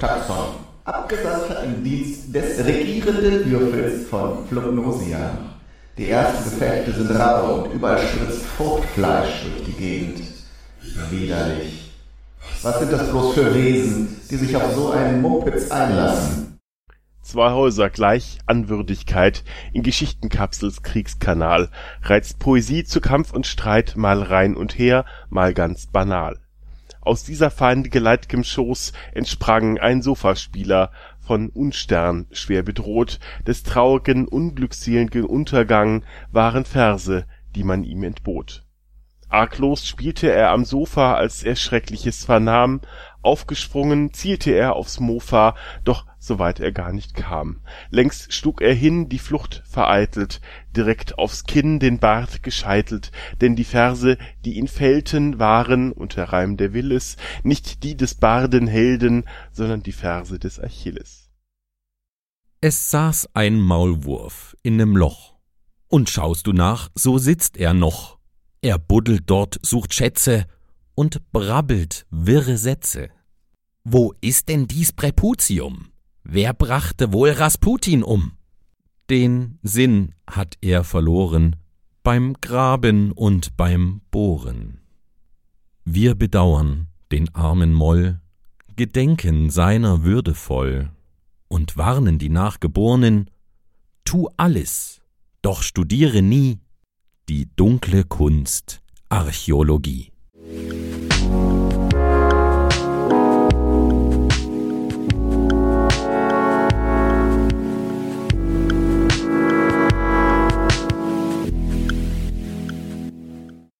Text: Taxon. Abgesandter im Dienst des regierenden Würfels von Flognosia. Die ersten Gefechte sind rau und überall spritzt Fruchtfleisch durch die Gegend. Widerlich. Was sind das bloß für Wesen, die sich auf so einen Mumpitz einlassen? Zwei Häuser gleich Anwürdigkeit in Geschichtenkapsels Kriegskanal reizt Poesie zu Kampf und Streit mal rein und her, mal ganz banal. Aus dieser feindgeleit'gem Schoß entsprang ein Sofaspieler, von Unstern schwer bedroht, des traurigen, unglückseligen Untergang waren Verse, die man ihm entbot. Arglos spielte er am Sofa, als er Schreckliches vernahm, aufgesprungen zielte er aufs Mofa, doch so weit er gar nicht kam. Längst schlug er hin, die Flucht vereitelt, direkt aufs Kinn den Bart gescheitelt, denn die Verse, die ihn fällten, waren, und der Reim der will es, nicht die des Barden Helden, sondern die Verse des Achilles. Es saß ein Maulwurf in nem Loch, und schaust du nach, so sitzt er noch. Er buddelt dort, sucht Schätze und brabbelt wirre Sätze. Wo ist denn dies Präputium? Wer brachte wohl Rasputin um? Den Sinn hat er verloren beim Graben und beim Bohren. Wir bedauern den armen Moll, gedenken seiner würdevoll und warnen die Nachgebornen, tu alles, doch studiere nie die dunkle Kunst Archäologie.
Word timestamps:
Taxon. 0.00 0.54
Abgesandter 0.84 1.64
im 1.64 1.84
Dienst 1.84 2.34
des 2.34 2.64
regierenden 2.64 3.50
Würfels 3.50 4.08
von 4.08 4.46
Flognosia. 4.46 5.38
Die 5.98 6.08
ersten 6.08 6.44
Gefechte 6.44 6.92
sind 6.92 7.10
rau 7.10 7.64
und 7.64 7.72
überall 7.72 7.98
spritzt 7.98 8.44
Fruchtfleisch 8.46 9.42
durch 9.42 9.64
die 9.64 9.72
Gegend. 9.72 10.22
Widerlich. 11.10 11.92
Was 12.62 12.78
sind 12.78 12.92
das 12.92 13.10
bloß 13.10 13.34
für 13.34 13.54
Wesen, 13.54 14.20
die 14.30 14.36
sich 14.36 14.56
auf 14.56 14.72
so 14.74 14.90
einen 14.90 15.20
Mumpitz 15.20 15.70
einlassen? 15.70 16.58
Zwei 17.22 17.52
Häuser 17.52 17.90
gleich 17.90 18.38
Anwürdigkeit 18.46 19.44
in 19.74 19.82
Geschichtenkapsels 19.82 20.82
Kriegskanal 20.82 21.68
reizt 22.02 22.38
Poesie 22.38 22.84
zu 22.84 23.00
Kampf 23.00 23.32
und 23.32 23.46
Streit 23.46 23.94
mal 23.96 24.22
rein 24.22 24.56
und 24.56 24.78
her, 24.78 25.04
mal 25.28 25.52
ganz 25.52 25.88
banal. 25.88 26.38
Aus 27.08 27.24
dieser 27.24 27.50
feindgeleit'gem 27.50 28.44
Schoß 28.44 28.92
entsprang 29.14 29.78
ein 29.78 30.02
Sofaspieler, 30.02 30.92
von 31.18 31.48
Unstern 31.48 32.26
schwer 32.32 32.62
bedroht, 32.62 33.18
des 33.46 33.62
traurigen, 33.62 34.28
unglückseligen 34.28 35.24
Untergang 35.24 36.04
waren 36.32 36.66
Verse, 36.66 37.24
die 37.56 37.64
man 37.64 37.82
ihm 37.82 38.02
entbot. 38.02 38.67
Arglos 39.28 39.86
spielte 39.86 40.32
er 40.32 40.50
am 40.50 40.64
Sofa, 40.64 41.14
als 41.14 41.42
er 41.42 41.56
Schreckliches 41.56 42.24
vernahm, 42.24 42.80
aufgesprungen 43.22 44.14
zielte 44.14 44.52
er 44.52 44.74
aufs 44.74 45.00
Mofa, 45.00 45.54
doch 45.84 46.06
so 46.18 46.38
weit 46.38 46.60
er 46.60 46.72
gar 46.72 46.92
nicht 46.92 47.14
kam. 47.14 47.60
Längst 47.90 48.32
schlug 48.32 48.62
er 48.62 48.72
hin, 48.72 49.08
die 49.08 49.18
Flucht 49.18 49.62
vereitelt, 49.66 50.40
direkt 50.74 51.18
aufs 51.18 51.44
Kinn 51.44 51.78
den 51.78 51.98
Bart 51.98 52.42
gescheitelt, 52.42 53.12
denn 53.40 53.54
die 53.54 53.64
Verse, 53.64 54.16
die 54.44 54.54
ihn 54.54 54.68
fällten, 54.68 55.38
waren, 55.38 55.92
und 55.92 56.16
der 56.16 56.32
Reim 56.32 56.56
der 56.56 56.72
will 56.72 56.92
es, 56.92 57.16
nicht 57.42 57.82
die 57.82 57.96
des 57.96 58.14
Barden 58.14 58.66
Helden, 58.66 59.24
sondern 59.52 59.82
die 59.82 59.92
Verse 59.92 60.38
des 60.38 60.58
Achilles. 60.58 61.30
Es 62.60 62.90
saß 62.90 63.30
ein 63.34 63.60
Maulwurf 63.60 64.56
in 64.62 64.76
nem 64.76 64.96
Loch, 64.96 65.36
und 65.86 66.10
schaust 66.10 66.46
du 66.46 66.52
nach, 66.52 66.90
so 66.94 67.18
sitzt 67.18 67.56
er 67.56 67.74
noch. 67.74 68.17
Er 68.60 68.78
buddelt 68.78 69.24
dort, 69.26 69.58
sucht 69.62 69.94
Schätze 69.94 70.46
und 70.94 71.30
brabbelt 71.32 72.06
wirre 72.10 72.56
Sätze. 72.56 73.08
Wo 73.84 74.14
ist 74.20 74.48
denn 74.48 74.66
dies 74.66 74.92
Präputium? 74.92 75.88
Wer 76.24 76.52
brachte 76.54 77.12
wohl 77.12 77.30
Rasputin 77.30 78.02
um? 78.02 78.32
Den 79.08 79.58
Sinn 79.62 80.14
hat 80.28 80.58
er 80.60 80.84
verloren 80.84 81.56
beim 82.02 82.34
Graben 82.40 83.12
und 83.12 83.56
beim 83.56 84.00
Bohren. 84.10 84.80
Wir 85.84 86.14
bedauern 86.14 86.88
den 87.12 87.34
armen 87.34 87.72
Moll, 87.72 88.20
gedenken 88.76 89.50
seiner 89.50 90.04
würdevoll 90.04 90.90
und 91.48 91.76
warnen 91.76 92.18
die 92.18 92.28
Nachgebornen, 92.28 93.30
tu 94.04 94.28
alles, 94.36 95.00
doch 95.42 95.62
studiere 95.62 96.22
nie 96.22 96.60
die 97.28 97.46
dunkle 97.56 98.04
Kunst 98.04 98.80
Archäologie. 99.10 100.12